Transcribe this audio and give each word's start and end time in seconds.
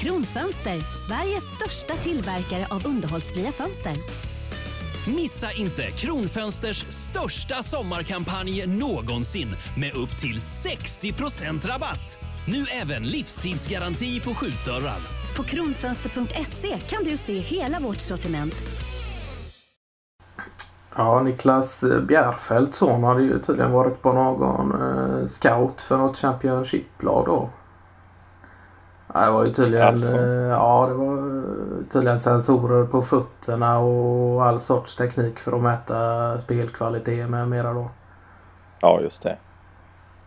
Kronfönster, 0.00 0.78
Sveriges 1.06 1.44
största 1.44 1.94
tillverkare 1.94 2.66
av 2.70 2.86
underhållsfria 2.86 3.52
fönster. 3.52 3.92
Missa 5.16 5.52
inte 5.52 5.82
Kronfönsters 5.82 6.84
största 6.88 7.62
sommarkampanj 7.62 8.66
någonsin 8.66 9.48
med 9.76 9.96
upp 9.96 10.18
till 10.18 10.36
60% 10.36 11.68
rabatt. 11.68 12.18
Nu 12.46 12.64
även 12.82 13.02
livstidsgaranti 13.02 14.20
på 14.20 14.34
skjutdörrar. 14.34 15.00
På 15.36 15.42
kronfönster.se 15.42 16.78
kan 16.88 17.04
du 17.04 17.16
se 17.16 17.38
hela 17.38 17.80
vårt 17.80 18.00
sortiment. 18.00 18.54
Ja, 20.96 21.22
Niklas 21.22 21.84
Bjärfeldts 22.08 22.78
son 22.78 23.04
hade 23.04 23.22
ju 23.22 23.38
tydligen 23.38 23.72
varit 23.72 24.02
på 24.02 24.12
någon 24.12 24.82
eh, 24.82 25.26
scout 25.26 25.80
för 25.80 25.98
något 25.98 26.16
Championship-lag 26.16 27.26
då. 27.26 27.50
Ja, 29.14 29.20
det 29.26 29.30
var 29.30 29.44
ju 29.44 29.52
tydligen, 29.52 29.86
Alltså. 29.88 30.16
eh, 30.16 30.22
ja, 30.48 30.86
det 30.88 30.94
var 30.94 31.32
tydligen 31.92 32.18
sensorer 32.18 32.84
på 32.86 33.02
fötterna 33.02 33.78
och 33.78 34.44
all 34.46 34.60
sorts 34.60 34.96
teknik 34.96 35.38
för 35.38 35.52
att 35.56 35.62
mäta 35.62 36.40
spelkvalitet 36.40 37.30
med 37.30 37.48
mera 37.48 37.72
då. 37.72 37.90
Ja, 38.80 39.00
just 39.00 39.22
det. 39.22 39.36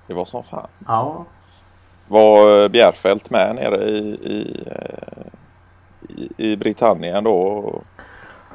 Det 0.08 0.14
var 0.14 0.26
som 0.26 0.44
fan. 0.44 0.68
Ja, 0.88 1.26
Var 2.08 2.64
eh, 2.64 2.70
Bjärfält 2.70 3.30
med 3.30 3.56
nere 3.56 3.84
i, 3.86 3.98
i, 4.24 4.68
eh, 4.72 5.24
i, 6.10 6.32
i 6.52 6.58
Britannien 6.58 7.24
då? 7.24 7.72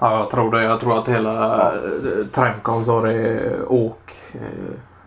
ja 0.00 0.18
jag 0.18 0.30
tror 0.30 0.50
det. 0.52 0.62
Jag 0.62 0.80
tror 0.80 0.98
att 0.98 1.08
hela 1.08 1.34
Ja. 1.34 1.72
Tremcon 2.34 2.84
sa 2.84 3.00
det 3.00 3.50
åk. 3.66 4.16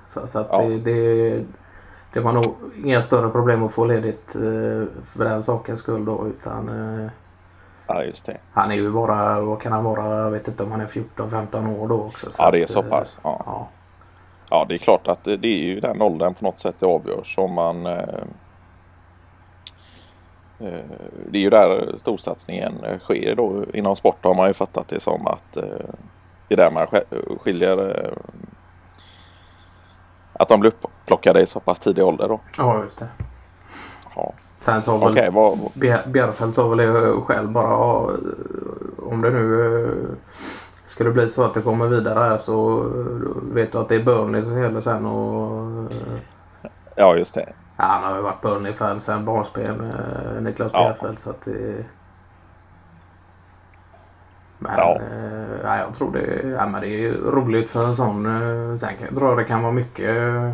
Så, 0.08 0.28
så 0.28 0.40
att 0.40 0.48
Ja. 0.52 0.62
det, 0.62 0.78
det, 0.78 1.44
det 2.14 2.20
var 2.20 2.34
nog 2.34 2.56
inga 2.86 3.04
större 3.04 3.30
problem 3.30 3.64
att 3.64 3.74
få 3.74 3.86
ledigt 3.86 4.36
eh, 4.36 4.42
för 5.06 5.24
den 5.24 5.44
sakens 5.44 5.80
skull 5.80 6.06
då 6.06 6.28
utan 6.28 6.70
eh, 7.04 7.12
Ja, 7.88 8.04
just 8.04 8.26
det. 8.26 8.38
Han 8.54 8.72
är 8.72 8.76
ju 8.76 8.92
bara, 8.92 9.42
vad 9.42 9.62
kan 9.62 9.72
han 9.72 9.84
vara, 9.84 10.24
jag 10.24 10.32
vet 10.32 10.48
inte 10.48 10.64
om 10.64 10.72
han 10.72 10.82
är 10.82 10.88
14-15 10.88 11.80
år 11.80 11.88
då 11.88 12.02
också. 12.02 12.30
Ja, 12.38 12.52
det 12.52 12.62
är 12.62 12.68
så 12.68 12.80
eh, 12.80 12.90
pass. 12.90 13.20
Ja. 13.24 13.44
Ja. 13.46 13.68
ja, 14.50 14.66
det 14.70 14.74
är 14.74 14.78
klart 14.78 15.08
att 15.08 15.24
det, 15.24 15.46
är 15.46 15.64
ju 15.64 15.80
den 15.80 16.02
åldern 16.02 16.34
på 16.34 16.46
något 16.46 16.60
sätt 16.60 16.76
det 16.80 16.86
avgörs 16.86 17.38
om 17.38 17.54
man 17.54 17.84
det 21.30 21.38
är 21.38 21.42
ju 21.42 21.50
där 21.50 21.96
storsatsningen 21.98 22.74
sker 23.00 23.36
då. 23.36 23.66
Inom 23.74 23.96
sport 23.96 24.24
har 24.24 24.34
man 24.34 24.48
ju 24.48 24.54
fattat 24.54 24.88
det 24.88 25.00
som 25.00 25.28
att 25.28 25.52
det 26.48 26.54
är 26.56 26.58
där 26.58 26.72
man 26.72 26.86
sk- 26.88 27.38
skiljer 27.40 28.14
att 30.34 30.50
de 30.50 30.60
blir 30.60 30.72
upplockade 31.04 31.42
i 31.42 31.46
så 31.46 31.60
pass 31.60 31.80
tidig 31.80 32.06
ålder 32.06 32.28
då. 32.28 32.40
ja, 32.58 32.84
just 32.84 33.00
det. 33.00 33.08
Ja. 34.16 34.34
Sen 34.58 34.82
sa 34.82 34.98
väl 34.98 35.12
Okej, 35.12 35.30
vad, 35.32 35.58
Bjer- 35.74 36.08
Bjerfeld 36.08 36.56
sa 36.56 36.68
väl 36.68 37.22
själv 37.22 37.52
bara, 37.52 37.76
om 39.04 39.22
det 39.22 39.30
nu 39.30 39.76
eh, 39.86 40.16
skulle 40.86 41.12
bli 41.12 41.30
så 41.30 41.44
att 41.46 41.54
det 41.54 41.62
kommer 41.62 41.88
vidare 41.88 42.40
så 42.40 42.80
eh, 42.80 43.54
vet 43.54 43.72
du 43.72 43.78
att 43.78 43.90
det 43.90 43.96
är 43.96 44.04
Burnley 44.04 44.44
som 44.44 44.58
gäller 44.62 44.82
sen 44.82 45.06
och 45.06 45.68
eh, 45.92 45.98
ja 46.96 47.16
just 47.16 47.34
det. 47.34 47.46
ja, 47.78 47.84
han 47.86 48.04
har 48.04 48.16
ju 48.16 48.22
varit 48.22 48.42
Burnley-fan 48.42 49.02
sen 49.02 49.26
barnspel 49.26 49.76
med 49.78 50.44
Niklas 50.44 50.72
Ja. 50.74 50.96
Så 51.24 51.30
att 51.30 51.46
det 51.46 51.86
men 54.64 54.72
Ja. 54.78 55.00
eh, 55.12 55.60
ja, 55.64 55.78
jag 55.78 55.96
tror 55.96 56.12
det, 56.12 56.50
ja, 56.50 56.68
men 56.68 56.82
det 56.82 56.88
är 56.88 57.12
roligt 57.14 57.70
för 57.70 57.86
en 57.86 57.96
sån. 57.96 58.26
Eh, 58.26 58.78
sen 58.78 58.90
kan 58.98 59.08
jag 59.20 59.38
det 59.38 59.44
kan 59.44 59.62
vara 59.62 59.72
mycket. 59.74 60.10
Eh, 60.18 60.52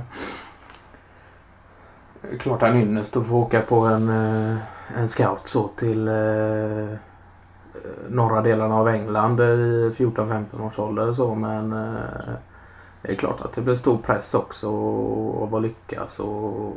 klart 2.39 2.63
en 2.63 2.75
ynnest 2.75 3.17
att 3.17 3.27
få 3.27 3.35
åka 3.35 3.61
på 3.61 3.75
en, 3.79 4.09
eh, 4.09 4.57
en 4.97 5.07
scout 5.07 5.47
så 5.47 5.67
till 5.67 6.07
eh, 6.07 6.97
norra 8.09 8.41
delarna 8.41 8.75
av 8.75 8.87
England 8.87 9.39
i 9.41 9.89
14-15 9.97 10.67
års 10.67 10.79
ålder 10.79 11.13
så 11.13 11.35
men 11.35 11.73
eh, 11.73 12.33
det 13.01 13.11
är 13.11 13.15
klart 13.15 13.41
att 13.41 13.53
det 13.53 13.61
blir 13.61 13.75
stor 13.75 13.97
press 13.97 14.33
också 14.33 14.69
och 14.69 15.49
vad 15.51 15.61
lyckas 15.61 16.19
och 16.19 16.73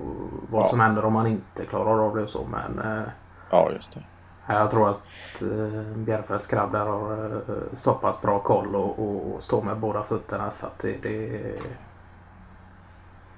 vad 0.50 0.62
Ja. 0.62 0.66
som 0.66 0.80
händer 0.80 1.04
om 1.04 1.12
man 1.12 1.26
inte 1.26 1.64
klarar 1.66 2.06
av 2.06 2.16
det 2.16 2.22
och 2.22 2.28
så 2.30 2.46
men 2.50 2.78
eh, 2.96 3.02
Ja 3.50 3.70
just 3.72 3.94
det. 3.94 4.00
Ja, 4.46 4.54
Jag 4.58 4.70
tror 4.70 4.90
att 4.90 5.42
eh, 5.42 5.96
Bjärfeldts 5.96 6.46
grabb 6.48 6.72
där 6.72 6.86
har 6.86 7.12
eh, 7.34 7.54
så 7.76 7.92
pass 7.94 8.22
bra 8.22 8.38
koll 8.38 8.76
och, 8.76 8.98
och, 8.98 9.34
och 9.34 9.42
står 9.42 9.62
med 9.62 9.76
båda 9.76 10.02
fötterna 10.02 10.50
så 10.50 10.66
att 10.66 10.78
det, 10.78 10.96
det 11.02 11.40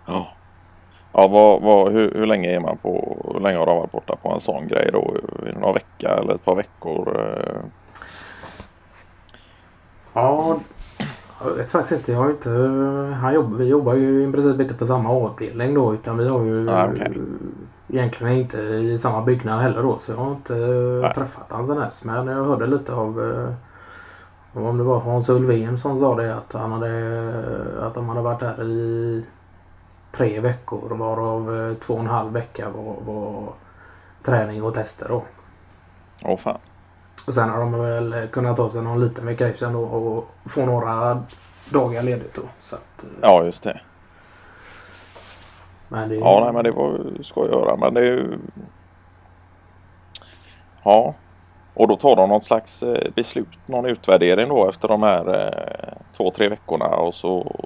Ja. 0.07 0.27
Ja, 1.15 1.29
vad, 1.29 1.63
vad, 1.63 1.93
hur, 1.93 2.15
hur 2.15 2.27
länge 2.27 2.49
är 2.57 2.61
man 2.61 2.77
på, 2.77 3.17
hur 3.35 3.41
länge 3.41 3.59
har 3.59 3.67
de 3.67 3.77
varit 3.79 3.93
borta 3.93 4.17
på 4.23 4.29
en 4.29 4.41
sån 4.41 4.69
grej 4.69 4.91
då? 4.93 5.15
Är 5.43 5.53
det 5.53 5.59
några 5.61 5.73
vecka 5.75 6.09
eller 6.09 6.35
ett 6.35 6.45
par 6.45 6.57
veckor? 6.57 7.21
eh? 7.21 7.61
Ja, 10.15 10.59
jag 11.45 11.51
vet 11.55 11.71
faktiskt 11.71 11.99
inte. 12.01 12.13
Jag 12.13 12.19
har 12.19 12.31
inte, 12.31 12.51
han 13.21 13.35
jobbar, 13.35 13.57
vi 13.59 13.65
jobbar 13.67 13.95
ju 13.95 14.29
i 14.29 14.33
princip 14.33 14.61
inte 14.61 14.75
på 14.75 14.87
samma 14.87 15.11
avdelning 15.11 15.75
då 15.75 15.95
utan 15.95 16.19
vi 16.19 16.29
har 16.29 16.45
ju 16.45 16.71
Ah, 16.71 16.87
okej. 16.93 17.13
egentligen 17.89 18.33
inte 18.39 18.59
i 18.63 18.99
samma 18.99 19.23
byggnad 19.23 19.61
heller 19.61 19.83
då 19.83 19.99
så 19.99 20.13
jag 20.13 20.17
har 20.19 20.31
inte 20.31 21.13
träffat 21.15 21.47
han 21.49 21.67
sen 21.67 21.77
dess. 21.77 22.05
Men 22.05 22.27
jag 22.27 22.45
hörde 22.45 22.67
lite 22.67 22.95
av 22.95 23.21
eh, 23.23 24.63
om 24.67 24.79
det 24.79 24.85
var 24.85 24.99
Hans 25.01 25.29
Ulfven 25.31 25.79
som 25.79 26.01
sa 26.01 26.15
det 26.17 26.35
att 26.37 26.53
han 26.53 26.73
hade 26.73 26.97
att 27.87 27.95
de 27.95 28.09
hade 28.09 28.21
varit 28.21 28.41
där 28.41 28.63
i 28.65 29.23
tre 30.17 30.41
veckor 30.41 30.97
varav 30.97 31.71
eh, 31.71 31.77
två 31.87 31.95
och 31.95 32.01
en 32.01 32.07
halv 32.07 32.33
vecka 32.33 32.71
var, 32.71 32.97
var 33.15 33.53
träning 34.25 34.63
och 34.63 34.75
tester 34.75 35.09
då. 35.09 35.23
Åh 36.25 36.37
fan. 36.39 36.59
Och 37.27 37.35
sen 37.35 37.51
har 37.51 37.59
de 37.59 37.73
väl 37.81 38.29
kunnat 38.29 38.57
ta 38.57 38.71
sig 38.71 38.83
någon 38.83 39.01
liten 39.01 39.27
vacation 39.27 39.73
då 39.73 39.81
och 39.83 40.51
få 40.51 40.67
några 40.67 41.23
dagar 41.71 42.03
ledigt 42.03 42.35
då. 42.35 42.43
Så 42.63 42.77
att, 42.77 43.05
eh, 43.05 43.11
Ja 43.23 43.45
just 43.45 43.63
det. 43.65 43.81
men 45.89 46.09
det, 46.09 46.15
Ja 46.17 46.41
nej 46.45 46.53
men 46.53 46.65
det 46.65 46.71
var 46.71 47.01
ska 47.23 47.41
jag 47.41 47.51
göra 47.51 47.77
men 47.77 47.95
det 47.95 48.01
är 48.01 48.05
ju 48.05 48.39
Ja. 50.85 51.15
Och 51.75 51.89
då 51.89 51.97
tar 51.97 52.17
de 52.17 52.29
något 52.29 52.45
slags 52.45 52.83
eh, 52.83 53.11
beslut, 53.15 53.49
någon 53.67 53.87
utvärdering 53.87 54.49
då 54.49 54.69
efter 54.69 54.89
de 54.89 55.03
här 55.03 55.55
två, 56.17 56.31
tre 56.31 56.49
veckorna 56.49 56.87
och 56.87 57.15
så. 57.15 57.57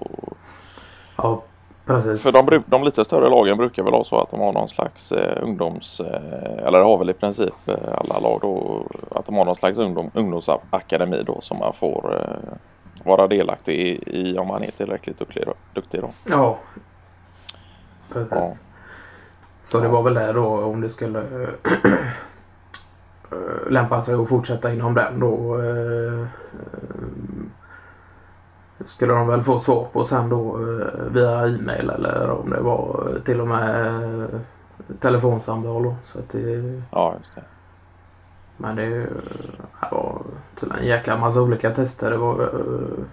ja, 1.17 1.43
precis. 1.87 2.23
För 2.23 2.51
de, 2.51 2.63
de 2.67 2.85
lite 2.85 3.05
större 3.05 3.29
lagen 3.29 3.57
brukar 3.57 3.83
väl 3.83 3.93
ha 3.93 4.05
så 4.05 4.21
att 4.21 4.31
de 4.31 4.41
har 4.41 4.53
någon 4.53 4.69
slags 4.69 5.13
eh, 5.13 5.43
ungdoms, 5.43 6.01
eh, 6.01 6.67
eller 6.67 6.79
det 6.79 6.85
har 6.85 6.99
väl 6.99 7.11
i 7.11 7.15
princip 7.15 7.55
eh, 7.67 7.75
alla 7.99 8.19
lag 8.19 8.39
då, 8.43 8.87
att 9.11 9.27
de 9.27 9.35
har 9.37 9.45
någon 9.45 9.57
slags 9.57 9.79
ungdom, 9.79 10.11
ungdomsakademi 10.15 11.23
då 11.27 11.41
som 11.41 11.59
man 11.59 11.73
får 11.73 12.15
eh, 12.21 12.57
vara 13.05 13.27
delaktig 13.27 13.75
i, 13.75 14.03
i 14.21 14.39
om 14.39 14.49
man 14.49 14.63
är 14.63 14.71
tillräckligt 14.71 15.19
duktig 15.19 15.43
då. 15.47 15.55
Duktig 15.75 16.01
då. 16.01 16.11
Ja. 16.29 16.59
Precis. 18.13 18.33
Ja. 18.33 18.45
Så 19.63 19.81
det 19.81 19.89
var 19.89 20.03
väl 20.03 20.15
där 20.15 20.35
då 20.35 20.47
om 20.47 20.81
det 20.81 20.91
skulle 20.91 21.19
eh, 21.19 21.49
eh, 23.33 23.71
lämpa 23.71 24.03
sig 24.03 24.15
att 24.15 24.29
fortsätta 24.29 24.73
inom 24.73 24.95
den 24.95 25.21
då. 25.21 25.61
Eh, 28.79 28.81
eh, 28.81 28.87
Skulle 28.87 29.13
de 29.13 29.27
väl 29.29 29.43
få 29.43 29.61
svar 29.61 29.87
på 29.93 30.05
sen 30.05 30.29
då 30.29 30.57
eh, 30.57 31.05
via 31.11 31.47
e-mail 31.47 31.91
eller 31.91 32.31
om 32.31 32.51
det 32.51 32.61
var 32.61 33.11
till 33.25 33.41
och 33.41 33.49
med 33.49 33.87
eh, 34.23 34.41
telefonsamtal 35.01 35.83
då. 35.83 35.95
Så 36.05 36.19
att 36.19 36.31
det, 36.33 36.83
Ja 36.93 37.15
just 37.19 37.35
det. 37.35 37.43
Men 38.57 38.77
det, 38.77 38.85
ju- 38.85 39.21
det 39.81 39.89
var 39.91 40.23
till 40.59 40.73
en 40.81 40.87
jäkla 40.87 41.17
massa 41.17 41.43
olika 41.43 41.71
tester. 41.71 42.11
Det 42.11 42.17
var 42.17 42.43
eh, 42.43 43.05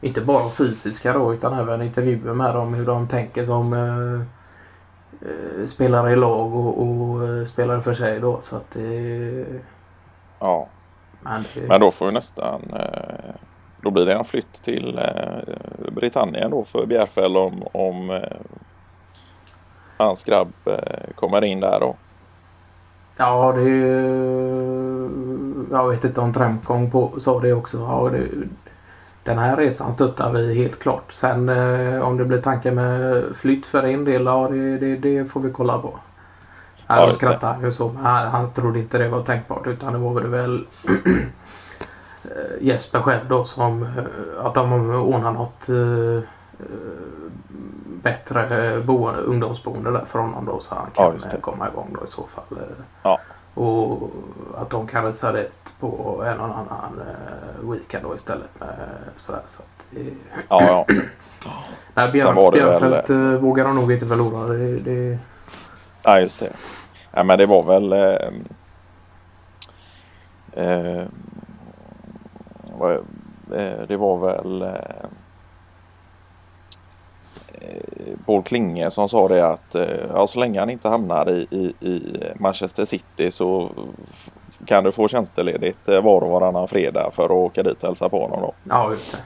inte 0.00 0.20
bara 0.20 0.50
fysiska 0.50 1.12
då 1.12 1.34
utan 1.34 1.58
även 1.58 1.82
intervjuer 1.82 2.34
med 2.34 2.54
dem 2.54 2.74
hur 2.74 2.86
de 2.86 3.08
tänker 3.08 3.46
som 3.46 3.72
eh, 3.72 4.20
eh, 5.30 5.66
spelare 5.66 6.12
i 6.12 6.16
lag 6.16 6.54
och, 6.54 6.82
och 6.82 7.28
eh, 7.28 7.44
spelare 7.46 7.82
för 7.82 7.94
sig 7.94 8.20
då. 8.20 8.40
Så 8.42 8.56
att 8.56 8.70
det, 8.72 9.44
Ja. 10.38 10.68
men 11.20 11.44
det, 11.54 11.68
Men 11.68 11.80
då 11.80 11.90
får 11.90 12.06
ju 12.08 12.14
nästan 12.14 12.62
eh, 12.70 13.34
då 13.86 13.90
blir 13.90 14.06
det 14.06 14.12
en 14.12 14.24
flytt 14.24 14.52
till 14.52 14.98
eh, 14.98 15.92
Britannien 15.92 16.50
då 16.50 16.64
för 16.64 16.86
Bjärfäll 16.86 17.36
om, 17.36 17.62
om 17.72 18.10
eh, 18.10 18.20
hans 19.96 20.24
grabb 20.24 20.52
eh, 20.64 21.14
kommer 21.14 21.44
in 21.44 21.60
där 21.60 21.80
då. 21.80 21.96
Ja, 23.16 23.52
det 23.56 23.70
Jag 25.70 25.88
vet 25.88 26.04
inte 26.04 26.20
om 26.20 26.32
Tremcon 26.32 26.90
på 26.90 27.20
sa 27.20 27.40
det 27.40 27.52
också. 27.52 27.78
Ja, 27.78 28.10
det, 28.12 28.28
den 29.24 29.38
här 29.38 29.56
resan 29.56 29.92
stöttar 29.92 30.32
vi 30.32 30.54
helt 30.54 30.78
klart. 30.78 31.12
Sen 31.12 31.48
eh, 31.48 32.00
om 32.02 32.16
det 32.16 32.24
blir 32.24 32.40
tankar 32.40 32.70
med 32.70 33.24
flytt 33.36 33.66
för 33.66 33.82
en 33.82 34.04
del, 34.04 34.24
ja 34.24 34.48
det, 34.48 34.78
det, 34.78 34.96
det 34.96 35.24
får 35.24 35.40
vi 35.40 35.52
kolla 35.52 35.78
på. 35.78 35.98
Ja, 36.86 37.06
det. 37.06 37.12
skrattade 37.12 37.66
ju 37.66 37.72
så. 37.72 37.88
Han, 37.88 38.28
han 38.28 38.52
trodde 38.52 38.78
inte 38.78 38.98
det 38.98 39.08
var 39.08 39.22
tänkbart 39.22 39.66
utan 39.66 39.92
det 39.92 39.98
var 39.98 40.20
väl 40.20 40.66
Jesper 42.60 43.00
själv 43.02 43.28
då 43.28 43.44
som 43.44 43.82
eh, 43.82 44.46
att 44.46 44.54
de 44.54 44.90
ordnar 44.90 45.32
något 45.32 45.68
eh, 45.68 46.16
eh, 46.66 46.70
bättre 48.02 48.72
eh, 48.74 48.80
boende, 48.80 49.20
ungdomsboende 49.20 49.90
där 49.90 50.04
för 50.04 50.18
honom 50.18 50.44
då 50.46 50.60
så 50.60 50.74
han 50.74 50.86
Ja, 50.96 51.02
kan 51.10 51.14
eh, 51.14 51.30
det. 51.30 51.40
komma 51.40 51.68
igång 51.68 51.96
då 52.00 52.06
i 52.06 52.10
så 52.10 52.22
fall. 52.26 52.58
eh. 52.58 52.84
Ja. 53.02 53.18
Och 53.54 54.10
att 54.58 54.70
de 54.70 54.86
kan 54.86 55.04
resa 55.04 55.32
dit 55.32 55.74
på 55.80 56.22
en 56.26 56.40
och 56.40 56.46
annan 56.46 57.00
eh, 57.00 57.70
weekend 57.70 58.04
då 58.04 58.16
istället. 58.16 58.60
Med, 58.60 58.68
sådär, 59.16 59.40
så 59.48 59.62
att 59.62 59.86
det, 59.90 60.00
Ja, 60.48 60.62
ja. 60.62 60.86
nej, 61.94 62.20
Sen 62.20 62.34
var 62.34 62.52
Björn, 62.52 62.80
det 62.82 62.88
väl- 63.08 63.32
eh, 63.34 63.40
vågar 63.40 63.64
de 63.64 63.74
nog 63.76 63.92
inte 63.92 64.06
förlora. 64.06 64.48
Det, 64.48 64.76
det, 64.78 65.18
Ja, 66.02 66.20
just 66.20 66.40
det. 66.40 66.52
Ja, 67.12 67.22
men 67.24 67.38
det 67.38 67.46
var 67.46 67.62
väl... 67.62 67.92
Eh, 67.92 67.98
eh, 70.52 70.96
eh, 70.98 71.04
det 73.88 73.96
var 73.96 74.18
väl 74.18 74.62
eh, 74.62 75.06
eh, 77.54 78.16
Paul 78.26 78.42
Klinge 78.42 78.90
som 78.90 79.08
sa 79.08 79.28
det 79.28 79.46
att 79.48 79.74
eh, 79.74 80.06
ja, 80.14 80.26
så 80.26 80.38
länge 80.40 80.60
han 80.60 80.70
inte 80.70 80.88
hamnar 80.88 81.30
i, 81.30 81.46
i, 81.50 81.86
i 81.88 82.22
Manchester 82.36 82.84
City 82.84 83.30
så 83.30 83.70
kan 84.66 84.84
du 84.84 84.92
få 84.92 85.08
tjänsteledigt 85.08 85.88
eh, 85.88 86.02
var 86.02 86.20
och 86.20 86.30
varannan 86.30 86.68
fredag 86.68 87.10
för 87.14 87.24
att 87.24 87.30
åka 87.30 87.62
dit 87.62 87.82
och 87.82 87.88
hälsa 87.88 88.08
på 88.08 88.22
honom 88.22 88.40
då. 88.40 88.54
ja, 88.62 88.90
just 88.90 89.12
det. 89.12 89.18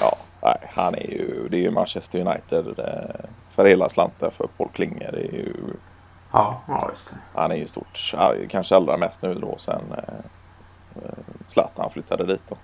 Ja, 0.00 0.16
nej, 0.42 0.58
han 0.74 0.94
är 0.94 1.10
ju, 1.10 1.48
det 1.50 1.56
är 1.56 1.60
ju 1.60 1.70
Manchester 1.70 2.20
United 2.20 2.78
eh, 2.78 3.26
för 3.54 3.64
hela 3.64 3.88
slanten 3.88 4.30
för 4.30 4.46
Paul 4.56 4.68
Klinge. 4.72 5.10
Det 5.12 5.18
är 5.20 5.32
ju 5.32 5.54
Ja, 6.32 6.60
ja 6.68 6.88
just 6.92 7.10
det. 7.10 7.16
han 7.40 7.50
är 7.52 7.56
ju 7.56 7.66
stort, 7.68 8.14
kanske 8.48 8.76
allra 8.76 8.96
mest 8.96 9.22
nu 9.22 9.34
då 9.34 9.58
sen 9.58 9.82
eh, 9.92 10.14
eh, 10.96 11.10
Zlatan 11.48 11.90
flyttade 11.90 12.26
dit 12.26 12.42
då. 12.48 12.56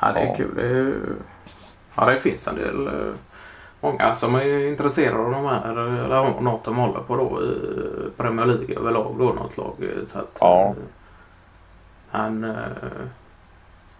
Ja, 0.00 0.12
det 0.12 0.20
är 0.20 0.26
Ja. 0.26 0.34
kul. 0.36 0.54
Det 0.56 0.66
är, 0.66 0.94
ja, 1.96 2.06
det 2.06 2.20
finns 2.20 2.48
en 2.48 2.56
del. 2.56 2.86
eh, 2.86 3.14
Många 3.80 4.14
som 4.14 4.34
är 4.34 4.66
intresserade 4.68 5.18
av 5.18 5.30
de 5.30 5.44
här 5.44 5.70
eller 5.72 6.16
har 6.16 6.40
något 6.40 6.64
de 6.64 6.76
håller 6.76 7.00
på 7.00 7.16
då 7.16 7.42
i 7.42 7.56
Premier 8.16 8.46
League 8.46 8.76
överlag 8.76 9.14
då 9.18 9.24
något 9.24 9.56
lag. 9.56 9.74
eh, 9.80 10.06
Så 10.06 10.18
att, 10.18 10.36
Ja. 10.40 10.66
eh, 10.68 10.74
Men 12.10 12.44
eh, 12.44 12.56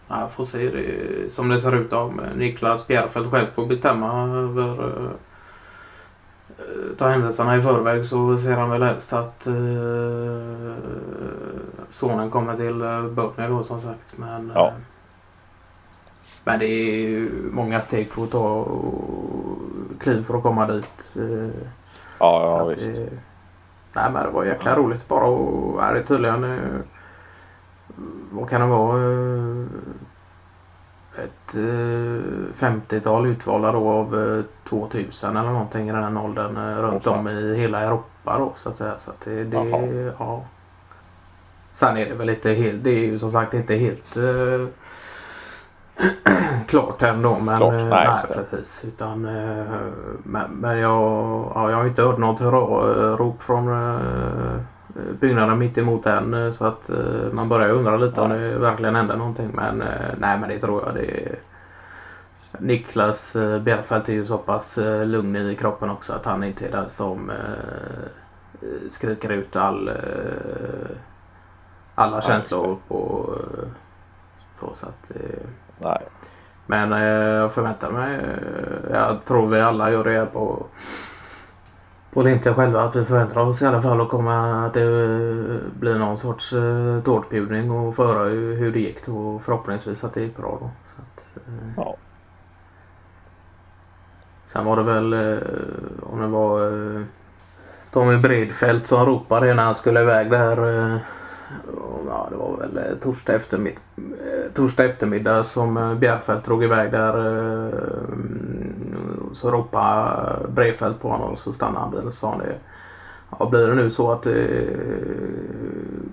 ja, 0.09 0.29
får 0.29 0.45
se 0.45 0.69
det, 0.71 1.33
som 1.33 1.49
det 1.49 1.61
ser 1.61 1.75
ut 1.77 1.93
om 1.93 2.21
Niklas 2.37 2.87
Bjärfeldt 2.87 3.31
själv 3.31 3.47
får 3.55 3.67
bestämma 3.67 4.23
över 4.37 4.87
eh, 4.89 5.11
eh, 6.59 6.97
ta 6.99 7.09
händelserna 7.09 7.57
i 7.57 7.61
förväg 7.61 8.07
så 8.07 8.39
ser 8.39 8.57
han 8.57 8.71
väl 8.71 8.83
helst 8.83 9.13
att 9.13 9.47
eh, 9.47 9.53
sonen 11.93 12.31
kommer 12.31 12.57
till 12.57 12.83
eh, 12.83 13.03
Burnley 13.03 13.49
då 13.49 13.63
som 13.63 13.81
sagt. 13.81 14.19
Men, 14.19 14.53
Ja. 14.55 14.67
eh, 14.69 14.73
men 16.45 16.59
det 16.59 16.67
är 16.67 17.09
ju 17.09 17.31
många 17.53 17.81
steg 17.81 18.11
för 18.11 18.23
att 18.25 18.31
ta 18.31 18.49
och 18.49 19.59
kliv 20.01 20.25
för 20.25 20.37
att 20.37 20.43
komma 20.43 20.67
dit. 20.67 21.11
eh, 21.17 21.49
Ja, 22.19 22.59
ja 22.59 22.65
visst. 22.65 22.95
det, 22.95 23.09
nej 23.93 24.11
men 24.13 24.23
det 24.25 24.31
var 24.31 24.45
jäkla 24.45 24.77
roligt 24.77 25.09
bara 25.09 25.25
och 25.25 25.83
är 25.83 25.95
det 25.95 26.03
tydligen 26.03 26.83
vad 28.31 28.49
kan 28.49 28.61
det 28.61 28.67
vara 28.67 28.99
ett 31.25 31.55
eh, 31.55 32.65
50-tal 32.67 33.27
utvalda 33.27 33.73
då 33.73 33.89
av 33.89 34.37
eh, 34.39 34.45
2000 34.69 35.37
eller 35.37 35.51
någonting 35.51 35.89
i 35.89 35.93
den 35.93 36.17
åldern 36.17 36.77
runt 36.83 37.07
om 37.07 37.29
i 37.29 37.57
hela 37.57 37.81
Europa 37.81 38.39
då 38.39 38.53
så 38.57 38.69
att 38.69 38.77
säga. 38.77 38.95
Så 39.01 39.11
att 39.11 39.21
det, 39.25 39.45
det 39.45 39.57
ja. 40.19 40.41
Sen 41.75 41.97
är 41.97 42.07
det 42.09 42.15
väl 42.15 42.29
inte 42.31 42.51
helt, 42.53 42.85
det 42.85 42.91
är 42.91 42.99
ju 43.07 43.19
som 43.19 43.31
sagt 43.31 43.55
inte 43.55 43.75
helt 43.75 44.17
eh, 44.17 44.67
klart 46.69 47.03
ändå. 47.03 47.39
Men, 47.39 47.59
Klart, 47.59 47.75
eh, 47.75 47.87
nej, 47.87 48.09
det. 48.29 48.35
precis. 48.35 48.85
Utan, 48.85 49.25
eh, 49.25 49.65
men, 50.23 50.51
men 50.51 50.79
jag, 50.79 51.01
ja, 51.55 51.71
jag 51.71 51.77
har 51.77 51.87
inte 51.87 52.03
hört 52.03 52.19
något 52.19 52.41
hurra-rop 52.41 53.43
från 53.43 53.69
eh, 53.69 54.01
byggnaden 55.21 55.59
mitt 55.59 55.79
emot 55.79 56.07
än. 56.07 56.35
eh, 56.35 56.53
Så 56.53 56.67
att 56.67 56.91
eh, 56.91 57.33
man 57.33 57.49
börjar 57.49 57.71
undra 57.71 57.97
lite 57.97 58.21
om 58.21 58.29
Nej. 58.29 58.39
det 58.39 58.59
verkligen 58.59 58.95
händer 58.97 59.17
någonting. 59.17 59.51
Men 59.55 59.83
eh, 59.83 59.89
nej 60.19 60.39
men 60.39 60.49
det 60.49 60.59
tror 60.59 60.83
jag. 60.87 60.95
Det 60.95 61.05
är, 61.27 61.37
Niklas 62.59 63.37
eh, 63.37 63.59
Bjärfeldt 63.59 64.09
är 64.09 64.13
ju 64.13 64.27
så 64.27 64.39
pass 64.39 64.79
eh, 64.79 65.07
lugn 65.07 65.37
i 65.37 65.57
kroppen 65.57 65.91
också 65.91 66.13
att 66.13 66.25
han 66.25 66.45
inte 66.45 66.67
är 66.67 66.71
den 66.73 66.91
som 66.91 67.31
eh, 67.31 67.37
skriker 68.91 69.33
ut 69.33 69.57
all, 69.57 69.89
eh, 69.89 69.95
alla 71.95 72.17
Ja, 72.17 72.23
känslor 72.23 72.77
på 72.89 73.27
så. 74.55 74.73
så 74.77 74.87
att, 74.87 75.11
eh, 75.11 75.47
Nej. 75.79 75.99
men 76.67 76.93
eh, 76.93 77.01
jag 77.09 77.53
förväntar 77.53 77.91
mig, 77.91 78.15
eh, 78.15 78.93
jag 78.93 79.25
tror 79.25 79.47
vi 79.49 79.61
alla 79.61 79.91
gör 79.91 80.05
det 80.05 80.27
på 80.27 80.67
på 82.13 82.23
LinkedIn 82.23 82.55
själva 82.55 82.83
att 82.83 82.97
vi 82.97 83.05
förväntar 83.05 83.41
oss 83.41 83.63
i 83.63 83.67
alla 83.67 83.83
fall 83.83 84.01
att 84.01 84.09
komma 84.09 84.67
att 84.67 84.75
det 84.75 84.87
blir 85.81 85.99
någon 85.99 86.19
sorts 86.19 86.53
eh, 86.53 87.01
tårtbjudning 87.05 87.71
och 87.71 87.97
föra 87.97 88.25
hur, 88.29 88.57
hur 88.57 88.73
det 88.73 88.79
gick 88.81 89.09
och 89.09 89.43
förhoppningsvis 89.43 90.05
att 90.05 90.15
det 90.15 90.21
gick 90.23 90.37
bra 90.37 90.59
då. 90.61 90.71
Så 90.97 91.03
att, 91.03 91.37
eh, 91.47 91.53
Ja. 91.77 91.95
Sen 94.47 94.65
var 94.65 94.77
det 94.77 94.83
väl 94.83 95.13
eh, 95.13 95.39
om 96.03 96.21
det 96.21 96.27
var 96.27 96.67
eh, 96.97 97.03
Tommy 97.91 98.17
Bredfeldt 98.17 98.87
som 98.87 99.07
ropade 99.07 99.55
när 99.55 99.65
han 99.65 99.75
skulle 99.75 100.01
iväg 100.03 100.31
där. 100.31 101.01
Ja, 102.07 102.27
det 102.31 102.37
var 102.37 102.57
väl 102.57 102.77
eh, 102.79 102.99
torsdag, 103.03 103.33
eftermid 103.35 103.73
eh, 103.97 104.53
torsdag 104.55 104.85
eftermiddag 104.85 105.45
som 105.45 105.77
eh, 105.77 105.95
Bjärfeldt 105.95 106.45
drog 106.47 106.65
iväg 106.65 106.93
där. 106.93 107.15
Mm, 107.99 109.31
så 109.35 109.51
ropade 109.51 110.49
Bredfeldt 110.49 111.01
på 111.03 111.09
honom 111.09 111.33
och 111.33 111.39
så 111.39 111.53
stannade 111.53 111.81
han 111.81 111.91
bilen 111.91 112.09
och 112.09 112.15
sa 112.15 112.31
han 112.31 112.39
det. 112.39 112.55
Ja, 113.39 113.49
blir 113.51 113.67
det 113.67 113.75
nu 113.75 113.91
så 113.91 114.13
att 114.13 114.23
det 114.23 114.69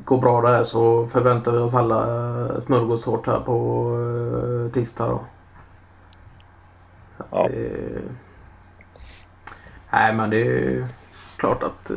går 0.06 0.18
bra 0.22 0.42
det 0.42 0.50
här 0.50 0.64
så 0.64 1.08
förväntar 1.08 1.52
vi 1.52 1.58
oss 1.58 1.74
alla 1.76 2.62
smörgåstårt 2.66 3.28
här 3.28 3.40
på 3.40 4.70
tisdag 4.74 5.08
då. 5.08 5.20
Ja. 7.32 7.48
det- 7.48 8.02
Nej 9.92 10.14
men 10.16 10.30
det 10.30 10.42
är 10.42 10.88
klart 11.38 11.64
att 11.64 11.92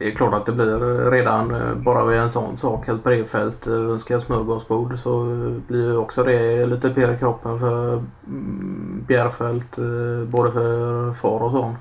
det 0.00 0.08
är 0.08 0.14
klart 0.14 0.34
att 0.34 0.46
det 0.46 0.52
blir 0.52 1.10
redan 1.10 1.54
eh, 1.54 1.74
bara 1.74 2.04
vid 2.04 2.18
en 2.18 2.30
sån 2.30 2.56
sak 2.56 2.88
att 2.88 3.04
Bredfeldt 3.04 3.66
eh, 3.66 3.72
önskar 3.72 4.18
smörgåsbord 4.18 4.98
så 4.98 5.32
eh, 5.32 5.50
blir 5.50 5.84
ju 5.84 5.96
också 5.96 6.22
det 6.22 6.66
lite 6.66 6.90
pirr 6.90 7.12
i 7.12 7.18
kroppen 7.18 7.60
för 7.60 7.92
mm, 8.26 9.04
Bjärfeldt 9.08 9.78
eh, 9.78 10.28
både 10.30 10.52
för 10.52 11.12
far 11.12 11.40
och 11.42 11.50
son. 11.50 11.76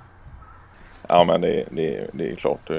Ja 1.08 1.24
men 1.24 1.42
det, 1.42 1.66
det, 1.72 2.10
det 2.14 2.32
är 2.32 2.36
klart. 2.36 2.70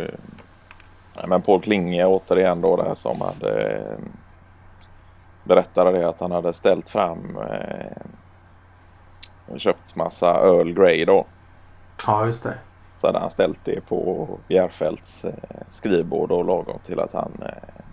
Men 1.27 1.43
Paul 1.43 1.61
Klinge 1.61 2.05
återigen 2.05 2.61
då 2.61 2.77
där 2.77 2.94
som 2.94 3.20
hade 3.20 3.82
berättade 5.44 5.93
det 5.93 6.09
att 6.09 6.20
han 6.20 6.32
hade 6.32 6.53
ställt 6.53 6.89
fram 6.89 7.39
köpt 9.56 9.97
massa 9.97 10.27
Earl 10.27 10.73
Grey 10.73 11.05
då. 11.05 11.27
Ja 12.06 12.27
just 12.27 12.43
det. 12.43 12.55
Så 13.01 13.07
hade 13.07 13.19
han 13.19 13.31
ställt 13.31 13.65
det 13.65 13.81
på 13.81 14.29
Bjärfeldts 14.49 15.25
eh, 15.25 15.35
skrivbord 15.71 16.33
och 16.33 16.45
lagom 16.45 16.79
till 16.85 17.01
att 17.01 17.13
han 17.13 17.33
eh, 17.43 17.85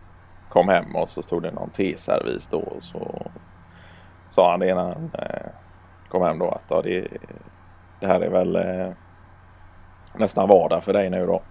kom 0.49 0.69
hem 0.69 0.95
och 0.95 1.09
så 1.09 1.21
stod 1.23 1.43
det 1.43 1.51
någon 1.51 1.69
teservis 1.69 2.47
då 2.47 2.59
och 2.59 2.83
så 2.83 3.31
sa 4.29 4.51
han 4.51 4.59
det 4.59 4.75
när 4.75 4.83
han 4.83 5.11
eh, 5.13 5.49
kom 6.09 6.21
hem 6.23 6.39
då 6.39 6.49
att 6.49 6.65
ja, 6.69 6.81
det, 6.81 7.07
det 7.99 8.07
här 8.07 8.21
är 8.21 8.29
väl 8.29 8.57
nästan 10.15 10.49
vardag 10.49 10.83
för 10.83 10.93
dig 10.93 11.09
nu 11.09 11.25
då. 11.25 11.41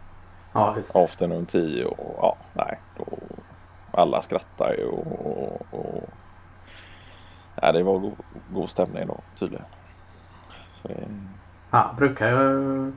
Ja 0.52 0.76
just. 0.76 0.96
Afternoon 0.96 1.46
tea 1.46 1.88
och 1.88 2.14
ja, 2.18 2.36
nej. 2.52 2.80
Då, 2.98 3.06
alla 3.90 4.22
skrattar 4.22 4.74
ju 4.78 4.86
och, 4.86 5.26
och, 5.26 5.66
och 5.70 6.10
ja, 7.62 7.72
det 7.72 7.82
var 7.82 7.98
god, 7.98 8.16
god 8.52 8.70
stämning 8.70 9.06
då 9.06 9.20
tydligen. 9.38 9.66
Så 10.70 10.88
det, 10.88 11.08
Ja, 11.70 11.94
brukar 11.98 12.28
ju 12.28 12.92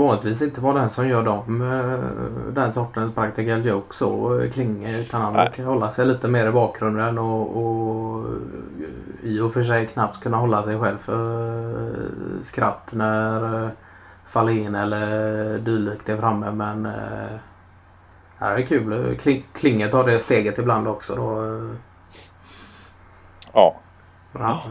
vanligtvis 0.00 0.42
inte 0.42 0.60
vara 0.60 0.78
den 0.78 0.88
som 0.88 1.08
gör 1.08 1.22
dem, 1.22 1.62
eh, 1.62 2.52
den 2.52 2.72
sortens 2.72 3.14
practical 3.14 3.66
jokes 3.66 3.96
så 3.96 4.40
eh, 4.40 4.50
Klinge 4.50 5.00
utan 5.00 5.22
han 5.22 5.32
brukar 5.32 5.64
hålla 5.64 5.90
sig 5.90 6.06
lite 6.06 6.28
mer 6.28 6.46
i 6.46 6.52
bakgrunden 6.52 7.18
och, 7.18 7.56
och 7.56 8.24
i 9.22 9.40
och 9.40 9.52
för 9.52 9.64
sig 9.64 9.86
knappt 9.86 10.20
kunna 10.20 10.36
hålla 10.36 10.62
sig 10.62 10.78
själv 10.78 10.98
för 10.98 11.60
eh, 11.88 12.42
skratt 12.42 12.88
när 12.92 13.70
Fahlén 14.26 14.74
eller 14.74 15.58
dylikt 15.58 16.08
är 16.08 16.16
framme 16.16 16.52
men 16.52 16.88
ja, 18.40 18.48
det 18.48 18.62
är 18.62 18.66
kul. 18.66 19.16
Kling, 19.22 19.46
Klinge 19.52 19.88
tar 19.88 20.04
det 20.04 20.18
steget 20.18 20.58
ibland 20.58 20.88
också 20.88 21.16
då. 21.16 21.44
eh, 21.44 21.76
ja, 24.32 24.64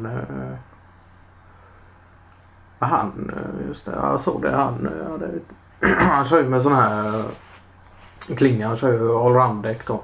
Han, 2.80 3.32
eh, 3.36 3.62
eh, 3.62 3.68
just 3.68 3.86
det, 3.86 3.92
jag 3.92 4.22
såg 4.22 4.42
det. 4.42 4.52
Han, 4.52 4.88
eh, 4.88 5.12
hade, 5.12 5.30
han 6.04 6.26
kör 6.26 6.44
ju 6.44 6.50
med 6.50 6.62
sån 6.62 6.74
här 6.74 7.24
klinga. 8.38 8.68
Han 8.68 8.78
kör 8.78 8.92
ju 8.94 9.18
allround-däck 9.18 9.88
då. 9.88 10.02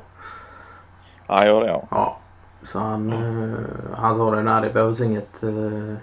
han 1.28 1.46
gör 1.46 1.62
det 1.62 1.68
ja. 1.68 1.84
Ja. 1.90 2.18
Så 2.64 2.80
han, 2.80 3.14
eh, 3.14 3.60
han 3.98 4.16
sa 4.16 4.32
det, 4.32 4.44
nej 4.44 4.62
det 4.62 4.74
behövs 4.74 5.02
inget 5.02 5.44
eh, 5.44 5.96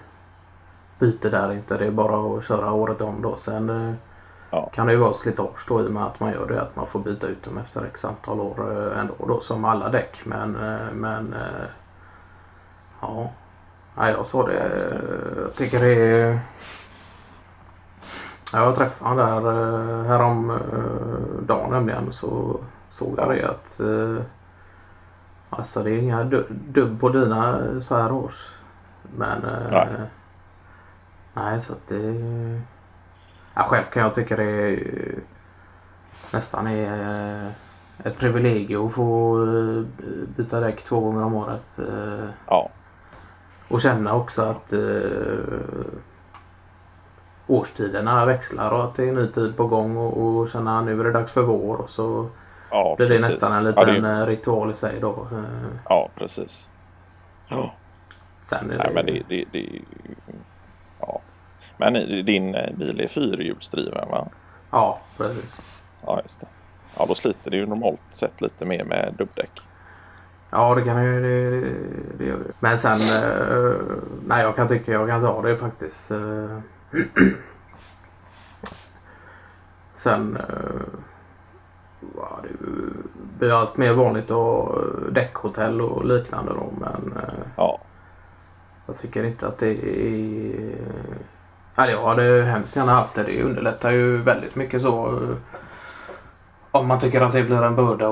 byte 0.99 1.29
där 1.29 1.53
inte. 1.53 1.77
Det 1.77 1.85
är 1.85 1.91
bara 1.91 2.37
att 2.37 2.45
köra 2.45 2.71
året 2.71 3.01
om 3.01 3.21
då. 3.21 3.37
Sen 3.37 3.69
eh, 3.69 3.93
ja. 4.49 4.69
kan 4.73 4.87
det 4.87 4.93
ju 4.93 4.99
vara 4.99 5.13
slitage 5.13 5.65
då 5.67 5.81
i 5.81 5.87
och 5.87 5.91
med 5.91 6.03
att 6.03 6.19
man 6.19 6.31
gör 6.31 6.47
det. 6.47 6.61
Att 6.61 6.75
man 6.75 6.87
får 6.87 6.99
byta 6.99 7.27
ut 7.27 7.43
dem 7.43 7.57
efter 7.57 7.85
x 7.85 8.05
antal 8.05 8.39
år 8.39 8.71
eh, 8.71 8.99
ändå 8.99 9.13
då 9.27 9.41
som 9.41 9.65
alla 9.65 9.89
däck. 9.89 10.17
Men, 10.23 10.55
eh, 10.55 10.93
men 10.93 11.35
ja. 13.01 13.29
Ja, 13.95 14.09
jag 14.09 14.25
sa 14.25 14.47
det. 14.47 14.83
Jag 15.43 15.55
tycker 15.55 15.79
det 15.79 15.95
är 15.95 16.39
jag 18.53 18.75
träffade 18.75 19.09
han 19.09 19.17
där 19.17 20.03
härom 20.03 20.59
dagen 21.47 21.71
nämligen 21.71 22.13
så 22.13 22.59
såg 22.89 23.13
jag 23.17 23.29
det 23.29 23.49
att 23.49 23.81
alltså 25.49 25.83
det 25.83 25.91
är 25.91 25.97
inga 25.97 26.23
dubb 26.49 26.99
på 26.99 27.09
dina 27.09 27.59
så 27.81 27.95
här 27.95 28.11
års. 28.11 28.51
Men 29.17 29.41
nej, 29.71 29.87
nej 31.33 31.61
så 31.61 31.73
att 31.73 31.87
det 31.87 32.13
Ja, 33.55 33.63
själv 33.63 33.83
kan 33.93 34.03
jag 34.03 34.15
tycka 34.15 34.35
det 34.35 34.43
är 34.43 34.79
nästan 36.31 36.67
är 36.67 37.53
ett 38.03 38.17
privilegium 38.17 38.87
att 38.87 38.93
få 38.93 39.37
eh, 39.43 39.83
byta 40.37 40.59
däck 40.59 40.83
två 40.83 40.99
gånger 40.99 41.23
om 41.23 41.33
året. 41.33 41.79
Eh, 41.79 42.25
ja. 42.47 42.69
Och 43.73 43.81
känna 43.81 44.15
också 44.15 44.41
att 44.41 44.73
uh, 44.73 45.59
årstiderna 47.47 48.25
växlar 48.25 48.71
och 48.71 48.83
att 48.83 48.95
det 48.95 49.03
är 49.03 49.07
en 49.07 49.15
ny 49.15 49.27
tid 49.27 49.57
på 49.57 49.67
gång 49.67 49.97
och, 49.97 50.17
och 50.17 50.49
känna 50.49 50.79
att 50.79 50.85
nu 50.85 50.99
är 50.99 51.03
det 51.03 51.11
dags 51.11 51.31
för 51.31 51.41
vår 51.41 51.75
och 51.75 51.89
så 51.89 52.29
ja, 52.71 52.95
blir 52.97 53.09
det 53.09 53.15
precis. 53.15 53.29
nästan 53.29 53.57
en 53.57 53.63
liten 53.63 54.03
ja, 54.03 54.09
det... 54.09 54.25
ritual 54.25 54.71
i 54.71 54.75
sig 54.75 54.99
då. 54.99 55.27
Ja, 55.89 56.09
precis. 56.15 56.71
Ja. 57.47 57.73
Sen 58.41 58.71
är 58.71 58.77
det... 58.77 58.83
Nej, 58.83 58.93
men 58.93 59.05
det, 59.05 59.23
det, 59.27 59.45
det, 59.51 59.81
men 61.77 61.93
din 62.25 62.55
eh, 62.55 62.73
bil 62.73 62.99
är 62.99 63.07
fyrhjulsdriven 63.07 64.09
va? 64.09 64.27
Ja, 64.71 64.99
precis. 65.17 65.61
Ja, 66.05 66.19
just 66.23 66.39
det. 66.39 66.47
Ja, 66.97 67.05
då 67.05 67.15
sliter 67.15 67.51
det 67.51 67.57
ju 67.57 67.65
normalt 67.65 68.03
sett 68.09 68.41
lite 68.41 68.65
mer 68.65 68.83
med 68.83 69.13
dubbdäck. 69.17 69.51
Ja, 70.55 70.75
det 70.75 70.81
kan 70.81 71.03
ju 71.03 71.21
det, 71.21 71.49
det, 71.49 71.75
det 72.17 72.25
gör 72.25 72.37
det. 72.37 72.53
Men 72.59 72.77
sen, 72.77 72.99
eh, 72.99 73.75
nej 74.25 74.41
jag 74.43 74.55
kan 74.55 74.67
tycka 74.67 74.91
jag 74.91 75.07
kan 75.07 75.21
ta 75.21 75.41
det 75.41 75.57
faktiskt. 75.57 76.11
Eh, 76.11 76.57
sen, 79.95 80.37
eh, 80.37 80.81
ja, 82.15 82.39
det 82.43 82.67
blir 83.39 83.59
allt 83.59 83.77
mer 83.77 83.93
vanligt 83.93 84.31
att 84.31 84.37
ha 84.37 84.75
däckhotell 85.11 85.81
och 85.81 86.05
liknande 86.05 86.53
då. 86.53 86.73
Men 86.79 87.13
eh, 87.17 87.45
ja. 87.55 87.79
jag 88.85 88.97
tycker 88.97 89.23
inte 89.23 89.47
att 89.47 89.59
det 89.59 89.71
är 89.71 90.75
Ja, 91.75 91.89
jag 91.89 92.07
hade 92.07 92.43
hemskt 92.43 92.75
gärna 92.75 92.91
haft 92.91 93.15
det. 93.15 93.23
Det 93.23 93.43
underlättar 93.43 93.91
ju 93.91 94.17
väldigt 94.17 94.55
mycket 94.55 94.81
så. 94.81 95.19
Om 96.71 96.87
man 96.87 96.99
tycker 96.99 97.21
att 97.21 97.33
det 97.33 97.43
blir 97.43 97.63
en 97.63 97.75
börda 97.75 98.07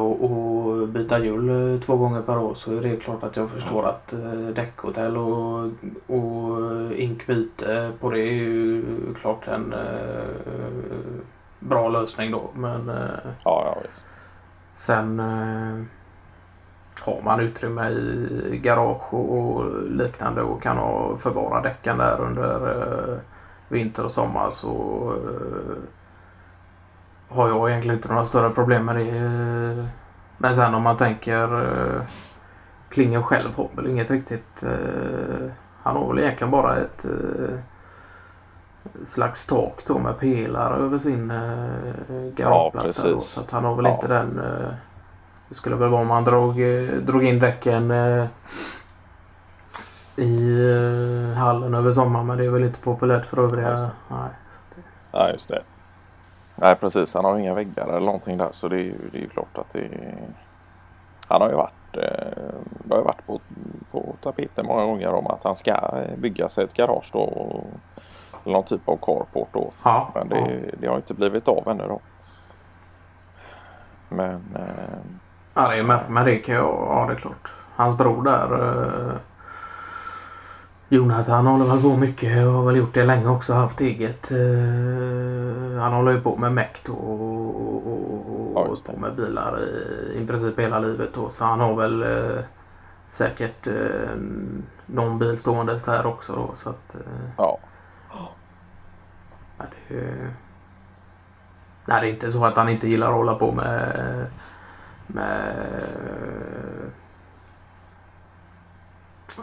byta 0.87 1.19
hjul 1.19 1.49
eh, 1.49 1.81
två 1.81 1.97
gånger 1.97 2.21
per 2.21 2.37
år 2.37 2.55
så 2.55 2.77
är 2.77 2.81
det 2.81 2.95
klart 2.95 3.23
att 3.23 3.37
jag 3.37 3.49
förstår 3.49 3.87
att 3.87 4.13
eh, 4.13 4.47
däckhotell 4.55 5.17
och, 5.17 5.69
och 6.07 6.93
inkbyte 6.93 7.91
på 7.99 8.09
det 8.11 8.19
är 8.19 8.33
ju 8.33 8.83
klart 9.21 9.47
en 9.47 9.73
eh, 9.73 10.25
bra 11.59 11.89
lösning 11.89 12.31
då. 12.31 12.49
Men 12.53 12.91
ja, 13.43 13.63
ja, 13.65 13.77
visst. 13.81 14.07
sen 14.75 15.19
har 16.99 17.21
man 17.23 17.39
utrymme 17.39 17.89
i 17.89 18.59
garage 18.63 19.13
och 19.13 19.65
liknande 19.89 20.41
och 20.41 20.63
kan 20.63 20.77
ha 20.77 21.17
förvara 21.17 21.61
däcken 21.61 21.97
där 21.97 22.21
under 22.21 23.19
vinter 23.69 24.05
och 24.05 24.11
sommar 24.11 24.51
så 24.51 25.13
har 27.31 27.49
jag 27.49 27.69
egentligen 27.69 27.97
inte 27.97 28.13
några 28.13 28.25
större 28.25 28.49
problem 28.49 28.85
med 28.85 28.95
det. 28.95 30.00
Men 30.41 30.55
sen 30.55 30.75
om 30.75 30.83
man 30.83 30.97
tänker 30.97 31.53
uh, 31.53 32.01
Klinger 32.89 33.21
själv 33.21 33.55
har 33.55 33.69
väl 33.75 33.87
inget 33.87 34.11
riktigt. 34.11 34.63
Uh, 34.63 35.49
han 35.83 35.95
har 35.95 36.07
väl 36.07 36.19
egentligen 36.19 36.51
bara 36.51 36.77
ett 36.77 37.05
uh, 37.05 37.57
slags 39.05 39.47
tak 39.47 39.83
då 39.87 39.99
med 39.99 40.19
pelare 40.19 40.75
över 40.75 40.99
sin 40.99 41.31
uh, 41.31 42.33
garageplats. 42.35 43.01
Ja, 43.03 43.19
så 43.19 43.41
att 43.41 43.51
han 43.51 43.65
har 43.65 43.75
väl 43.75 43.85
ja. 43.85 43.93
inte 43.93 44.07
den. 44.07 44.39
Uh, 44.39 44.73
det 45.49 45.55
skulle 45.55 45.75
väl 45.75 45.89
vara 45.89 46.01
om 46.01 46.09
han 46.09 46.23
drog, 46.23 46.55
drog 47.05 47.23
in 47.23 47.39
däcken 47.39 47.91
i 50.15 50.59
uh, 50.59 51.33
hallen 51.33 51.73
över 51.73 51.93
sommaren 51.93 52.27
men 52.27 52.37
det 52.37 52.45
är 52.45 52.49
väl 52.49 52.63
inte 52.63 52.79
populärt 52.79 53.25
för 53.25 53.43
övriga. 53.43 53.89
Nej, 54.07 54.29
ja, 55.11 55.29
just 55.29 55.49
det. 55.49 55.61
Nej 56.55 56.75
precis, 56.75 57.13
han 57.13 57.25
har 57.25 57.37
inga 57.37 57.53
väggar 57.53 57.87
eller 57.87 58.05
någonting 58.05 58.37
där 58.37 58.49
så 58.51 58.67
det 58.67 58.75
är 58.75 58.83
ju, 58.83 58.97
det 59.11 59.17
är 59.17 59.21
ju 59.21 59.29
klart 59.29 59.57
att 59.57 59.69
det 59.69 59.79
är... 59.79 60.15
Han 61.27 61.41
har 61.41 61.49
ju 61.49 61.55
varit, 61.55 61.97
eh, 61.97 62.53
det 62.83 62.93
har 62.93 62.97
ju 62.97 63.03
varit 63.03 63.25
på, 63.25 63.39
på 63.91 64.15
tapeten 64.21 64.65
många 64.65 64.85
gånger 64.85 65.13
om 65.13 65.27
att 65.27 65.43
han 65.43 65.55
ska 65.55 65.93
bygga 66.17 66.49
sig 66.49 66.63
ett 66.63 66.73
garage 66.73 67.09
då. 67.13 67.63
eller 68.43 68.53
någon 68.53 68.63
typ 68.63 68.89
av 68.89 68.97
carport 68.97 69.49
då. 69.51 69.71
Ja, 69.83 70.11
men 70.15 70.29
det, 70.29 70.39
ja. 70.39 70.71
det 70.79 70.87
har 70.87 70.95
inte 70.95 71.13
blivit 71.13 71.47
av 71.47 71.67
ännu 71.67 71.87
då. 71.87 71.99
Men... 74.09 74.55
Eh, 74.55 74.99
ja 75.53 75.69
det 75.69 75.77
är 75.77 75.83
med, 75.83 75.99
men 76.09 76.25
det 76.25 76.35
kan 76.35 76.55
jag, 76.55 76.87
ja 76.89 77.05
det 77.07 77.13
är 77.13 77.17
klart. 77.17 77.51
Hans 77.75 77.97
bror 77.97 78.23
där 78.23 78.53
eh, 78.53 79.15
Jonathan 80.93 81.47
håller 81.47 81.65
väl 81.65 81.81
på 81.81 81.97
mycket 81.97 82.45
och 82.45 82.53
har 82.53 82.65
väl 82.65 82.75
gjort 82.75 82.93
det 82.93 83.03
länge 83.03 83.27
också. 83.27 83.53
Haft 83.53 83.81
eget. 83.81 84.31
Eh, 84.31 85.81
han 85.81 85.93
håller 85.93 86.11
ju 86.11 86.21
på 86.21 86.37
med 86.37 86.51
Mect 86.53 86.89
och, 86.89 87.11
och, 87.11 87.87
och, 87.87 88.51
och 88.51 88.51
ja, 88.55 88.75
på 88.85 88.99
med 88.99 89.15
bilar 89.15 89.63
i, 89.63 90.23
i 90.23 90.27
princip 90.27 90.59
hela 90.59 90.79
livet. 90.79 91.09
Då. 91.13 91.29
Så 91.29 91.45
han 91.45 91.59
har 91.59 91.75
väl 91.75 92.03
eh, 92.03 92.43
säkert 93.09 93.67
eh, 93.67 94.15
någon 94.85 95.19
bil 95.19 95.39
stående 95.39 95.79
här 95.87 96.05
också. 96.05 96.35
Då, 96.35 96.51
så 96.55 96.69
att, 96.69 96.95
eh, 96.95 97.29
ja. 97.37 97.59
ja 99.57 99.65
det, 99.87 99.95
nej, 101.85 102.01
det 102.01 102.07
är 102.07 102.13
inte 102.13 102.31
så 102.31 102.45
att 102.45 102.55
han 102.55 102.69
inte 102.69 102.89
gillar 102.89 103.07
att 103.07 103.15
hålla 103.15 103.35
på 103.35 103.51
med, 103.51 104.25
med 105.07 105.53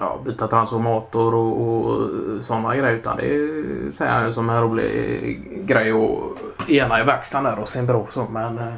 ja, 0.00 0.20
byta 0.24 0.48
transformator 0.48 1.34
och, 1.34 1.86
och 1.86 2.10
sådana 2.44 2.76
grejer. 2.76 2.96
Utan 2.96 3.16
det 3.16 3.92
ser 3.92 4.06
han 4.06 4.34
som 4.34 4.50
en 4.50 4.62
rolig 4.62 5.66
grej 5.66 5.92
att 5.92 6.68
ena 6.70 7.00
i 7.00 7.04
verkstaden 7.04 7.44
där 7.44 7.62
och 7.62 7.68
sin 7.68 7.86
bror 7.86 8.06
så. 8.08 8.24
Men 8.24 8.58
eh, 8.58 8.74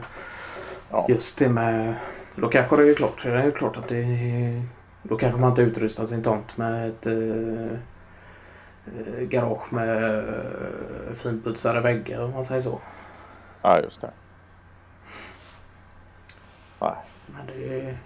ja. 0.91 1.07
just 1.09 1.39
det 1.39 1.49
med... 1.49 1.95
Då 2.37 2.49
kanske 2.49 2.77
det 2.77 2.91
är 2.91 2.95
klart. 2.95 3.23
Det 3.23 3.31
är 3.31 3.51
klart 3.51 3.77
att 3.77 3.89
det 3.89 4.63
Då 5.03 5.17
kanske 5.17 5.41
man 5.41 5.51
inte 5.51 5.63
utrustar 5.63 6.07
sin 6.07 6.23
tomt 6.23 6.57
med 6.57 6.89
ett 6.89 7.07
eh, 7.07 7.79
garage 9.29 9.73
med 9.73 10.19
eh, 10.19 11.15
finputsade 11.15 11.81
väggar 11.81 12.23
om 12.23 12.31
man 12.31 12.45
säger 12.45 12.63
så. 12.63 12.81
Ja, 13.63 13.81
just 13.81 14.01
det. 14.01 14.11
Nej. 16.81 16.95
Men 17.27 17.47
det 17.47 17.97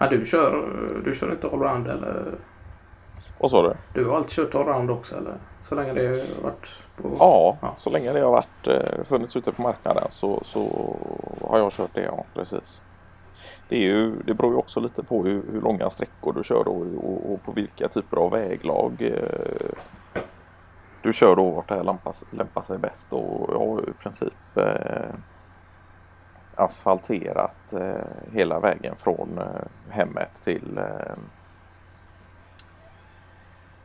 Ja, 0.00 0.08
du 0.08 0.26
kör, 0.26 1.02
du 1.04 1.14
kör 1.14 1.32
inte 1.32 1.48
allround 1.48 1.86
eller? 1.86 2.38
Vad 3.38 3.50
sa 3.50 3.62
du? 3.62 3.74
Du 3.92 4.08
har 4.08 4.16
alltid 4.16 4.30
kört 4.30 4.54
allround 4.54 4.90
också 4.90 5.16
eller? 5.16 5.34
Så 5.62 5.74
länge 5.74 5.92
det 5.92 6.08
har 6.08 6.42
varit 6.42 6.66
på... 6.96 7.16
Ja, 7.18 7.58
ja. 7.62 7.74
så 7.78 7.90
länge 7.90 8.12
det 8.12 8.20
har 8.20 8.30
varit, 8.30 8.66
eh, 8.66 9.04
funnits 9.04 9.36
ute 9.36 9.52
på 9.52 9.62
marknaden 9.62 10.06
så, 10.10 10.42
så 10.44 10.96
har 11.40 11.58
jag 11.58 11.72
kört 11.72 11.94
det, 11.94 12.02
ja 12.02 12.24
precis. 12.34 12.82
Det, 13.68 13.76
är 13.76 13.80
ju, 13.80 14.22
det 14.22 14.34
beror 14.34 14.52
ju 14.52 14.58
också 14.58 14.80
lite 14.80 15.02
på 15.04 15.24
hur, 15.24 15.52
hur 15.52 15.60
långa 15.60 15.90
sträckor 15.90 16.32
du 16.32 16.44
kör 16.44 16.64
då 16.64 16.72
och, 16.72 17.32
och, 17.32 17.42
på 17.42 17.52
vilka 17.52 17.88
typer 17.88 18.16
av 18.16 18.30
väglag 18.30 19.02
eh, 19.02 19.70
du 21.00 21.12
kör 21.12 21.36
då 21.36 21.50
vart 21.50 21.68
det 21.68 21.74
här 21.74 21.84
lämpar, 21.84 22.14
lämpar 22.30 22.62
sig 22.62 22.78
bäst 22.78 23.12
och 23.12 23.50
jag 23.52 23.58
har 23.58 23.90
i 23.90 23.92
princip 23.92 24.56
eh, 24.56 25.14
asfalterat 26.60 27.72
eh, 27.72 28.32
hela 28.32 28.60
vägen 28.60 28.96
från 28.96 29.38
eh, 29.38 29.94
hemmet 29.94 30.42
till 30.42 30.78
eh, 30.78 31.14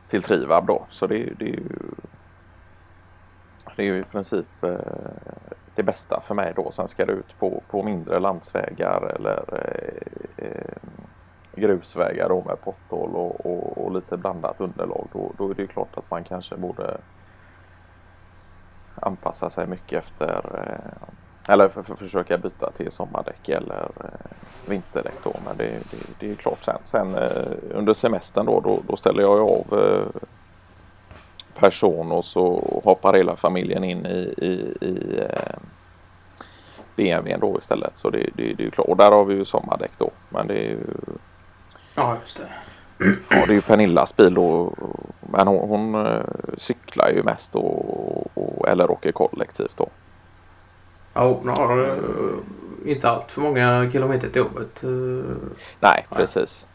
till 0.08 0.22
Trivab 0.22 0.66
då. 0.66 0.86
Så 0.90 1.06
det, 1.06 1.16
det, 1.38 1.44
är 1.44 1.48
ju 1.48 1.68
det 3.76 3.82
är 3.82 3.86
ju 3.86 3.98
i 3.98 4.04
princip 4.04 4.64
eh, 4.64 4.76
det 5.74 5.82
bästa 5.82 6.20
för 6.20 6.34
mig 6.34 6.52
då. 6.56 6.70
Sen 6.70 6.88
ska 6.88 7.06
det 7.06 7.12
ut 7.12 7.38
på, 7.38 7.62
på 7.70 7.82
mindre 7.82 8.20
landsvägar 8.20 9.12
eller 9.16 9.44
eh, 9.52 10.46
eh 10.46 10.76
grusvägar 11.58 12.28
då 12.28 12.42
med 12.42 12.60
potthål 12.60 13.16
och, 13.16 13.46
och, 13.46 13.84
och, 13.84 13.92
lite 13.92 14.16
blandat 14.16 14.60
underlag. 14.60 15.08
Då, 15.12 15.32
då 15.38 15.50
är 15.50 15.54
det 15.54 15.66
klart 15.66 15.98
att 15.98 16.10
man 16.10 16.24
kanske 16.24 16.56
borde 16.56 16.98
anpassa 18.94 19.50
sig 19.50 19.66
mycket 19.66 20.04
efter 20.04 20.40
eh, 20.54 21.08
eller 21.48 21.68
för, 21.68 21.82
för, 21.82 21.94
försöka 21.94 22.38
byta 22.38 22.70
till 22.70 22.92
sommardäck 22.92 23.48
eller 23.48 23.88
eh, 24.00 24.30
vinterdäck 24.66 25.14
då. 25.22 25.32
Men 25.46 25.56
det, 25.56 25.68
det, 25.68 25.96
det 26.18 26.30
är 26.30 26.34
klart 26.34 26.64
sen. 26.64 26.78
Sen 26.84 27.14
eh, 27.14 27.52
under 27.74 27.94
semestern 27.94 28.46
då, 28.46 28.60
då, 28.60 28.82
då 28.88 28.96
ställer 28.96 29.22
jag 29.22 29.40
av 29.40 29.78
eh, 29.78 30.22
person 31.58 32.12
och 32.12 32.24
så 32.24 32.80
hoppar 32.84 33.14
hela 33.14 33.36
familjen 33.36 33.84
in 33.84 34.06
i, 34.06 34.34
i, 34.38 34.76
i 34.86 35.20
eh, 35.20 35.58
BMWn 36.96 37.40
då 37.40 37.58
istället. 37.58 37.98
Så 37.98 38.10
det, 38.10 38.30
det, 38.34 38.52
det 38.52 38.66
är 38.66 38.70
klart. 38.70 38.88
Och 38.88 38.96
där 38.96 39.10
har 39.10 39.24
vi 39.24 39.34
ju 39.34 39.44
sommardäck 39.44 39.92
då. 39.98 40.10
Men 40.28 40.46
det 40.46 40.54
är 40.54 40.68
ju... 40.68 40.80
Ja, 41.94 42.16
just 42.20 42.36
det. 42.36 42.48
Ja, 43.30 43.46
det 43.46 43.52
är 43.52 43.54
ju 43.54 43.60
Pernillas 43.60 44.16
bil 44.16 44.34
då. 44.34 44.74
Men 45.20 45.48
hon, 45.48 45.68
hon 45.68 46.06
eh, 46.06 46.22
cyklar 46.58 47.08
ju 47.08 47.22
mest 47.22 47.54
och, 47.54 48.36
och, 48.36 48.68
eller 48.68 48.90
åker 48.90 49.12
kollektivt 49.12 49.76
då. 49.76 49.88
Ja, 51.16 51.32
hon 51.32 51.48
har 51.48 51.78
uh, 51.78 52.38
inte 52.84 53.10
allt 53.10 53.30
för 53.30 53.40
många 53.40 53.90
kilometer 53.92 54.28
till 54.28 54.42
jobbet. 54.42 54.84
Uh, 54.84 55.36
Nej, 55.80 56.06
precis. 56.10 56.68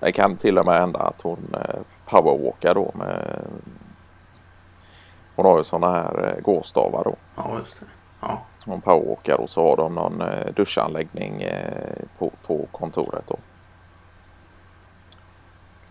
Det 0.00 0.12
kan 0.12 0.36
till 0.36 0.58
och 0.58 0.66
med 0.66 0.80
hända 0.80 0.98
att 0.98 1.20
hon 1.22 1.38
uh, 1.54 1.80
powerwalkar 2.06 2.74
då 2.74 2.92
med 2.94 3.40
hon 5.36 5.46
har 5.46 5.58
ju 5.58 5.64
sådana 5.64 5.92
här 5.92 6.40
gåstavar 6.40 7.04
då. 7.04 7.16
Ja, 7.36 7.58
just 7.58 7.80
det. 7.80 7.86
Ja. 8.20 8.42
Hon 8.64 8.80
powerwalkar 8.80 9.40
och 9.40 9.50
så 9.50 9.68
har 9.68 9.76
de 9.76 9.94
någon 9.94 10.22
duschanläggning 10.56 11.46
på, 12.18 12.32
på 12.46 12.66
kontoret 12.72 13.24
då. 13.26 13.38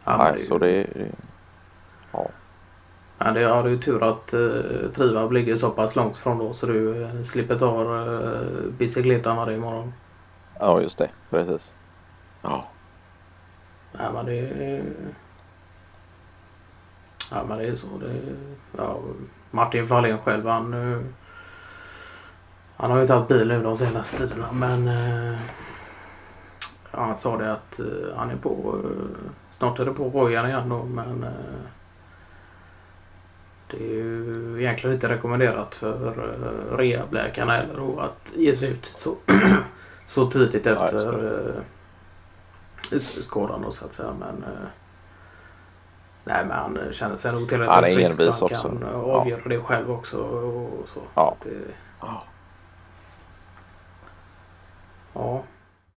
Ja, 0.04 0.18
Nej, 0.18 0.32
det 0.34 0.40
så 0.40 0.58
det... 0.58 0.88
Ja. 2.12 2.28
Ja, 3.20 3.32
det, 3.32 3.42
är 3.42 3.68
ju 3.68 3.78
tur 3.78 4.04
att 4.04 4.34
uh, 4.34 4.92
Trivab 4.92 5.32
ligger 5.32 5.56
så 5.56 5.70
pass 5.70 5.96
långt 5.96 6.18
från 6.18 6.38
då 6.38 6.54
så 6.54 6.66
du 6.66 6.74
uh, 6.74 7.24
slipper 7.24 7.56
ta 7.56 7.84
uh, 7.84 8.72
bicykletan 8.78 9.38
varje 9.38 9.58
morgon. 9.58 9.94
Ja, 10.60 10.82
just 10.82 10.98
det. 10.98 11.10
Precis. 11.30 11.76
Ja. 12.42 12.66
Ja, 13.92 14.12
men 14.14 14.26
det 14.26 14.40
är... 14.40 14.84
Ja, 17.32 17.44
men 17.48 17.58
det 17.58 17.68
är 17.68 17.76
så. 17.76 17.88
Det 17.88 18.22
ja, 18.78 19.00
Martin 19.52 19.88
Fahlén 19.88 20.18
själv 20.18 20.48
han... 20.48 20.74
Uh, 20.74 21.04
han 22.80 22.92
har 22.92 23.00
ju 23.00 23.08
tagit 23.08 23.28
bil 23.28 23.48
nu 23.48 23.64
de 23.64 23.78
senaste 23.78 24.18
tiderna 24.18 24.52
men... 24.52 24.88
Uh, 24.88 25.38
han 26.92 27.16
sa 27.16 27.38
det 27.38 27.52
att 27.52 27.80
uh, 27.80 28.16
han 28.16 28.30
är 28.30 28.36
på... 28.36 28.82
snart 29.52 29.80
är 29.80 29.86
det 29.86 29.94
på 29.94 30.10
rojan 30.10 30.50
igen 30.50 30.70
då 30.70 30.84
men... 30.84 31.26
Det 33.72 33.78
är 33.78 33.94
ju 33.94 34.56
egentligen 34.60 34.96
inte 34.96 35.10
rekommenderat 35.10 35.76
för 35.76 36.20
uh, 36.20 36.78
rehabläkarna 36.78 37.54
heller 37.54 38.02
att 38.02 38.34
ge 38.36 38.56
sig 38.56 38.70
ut 38.70 38.86
så, 38.86 39.16
så 40.06 40.32
tidigt 40.32 40.66
efter 40.66 41.26
uh, 42.92 43.00
skadan 43.00 43.62
då 43.62 43.72
så 43.72 43.86
att 43.86 43.94
säga. 43.94 44.14
Men, 44.20 44.44
uh, 44.44 44.68
nej 46.24 46.46
men 46.46 46.52
han 46.52 46.80
känner 46.92 47.16
sig 47.16 47.34
nog 47.34 47.50
tillräckligt 47.50 48.16
frisk 48.16 48.22
så 48.22 48.32
han 48.32 48.44
också. 48.44 48.70
kan 48.70 48.84
avgöra 48.84 49.42
ja. 49.44 49.50
det 49.50 49.60
själv 49.60 49.92
också. 49.92 50.18
Och 50.18 50.90
så. 50.90 51.02
Ja. 51.16 51.36
Det, 51.44 51.50
ja. 52.02 52.24